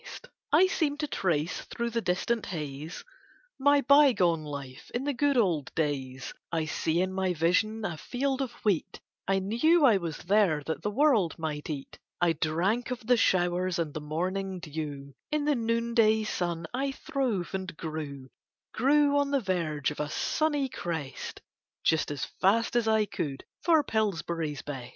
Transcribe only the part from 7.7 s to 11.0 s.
a field of wheat I knew I was there that the